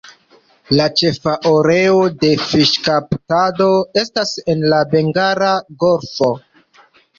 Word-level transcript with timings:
La 0.77 0.85
ĉefa 1.01 1.35
areo 1.49 1.99
de 2.23 2.31
fiŝkaptado 2.45 3.69
estas 4.05 4.33
en 4.57 4.67
la 4.75 4.83
Bengala 4.97 5.55
Golfo. 5.87 6.35